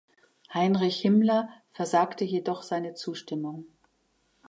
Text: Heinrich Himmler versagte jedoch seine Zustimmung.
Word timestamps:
Heinrich 0.51 0.97
Himmler 1.01 1.47
versagte 1.73 2.23
jedoch 2.23 2.63
seine 2.63 2.95
Zustimmung. 2.95 3.67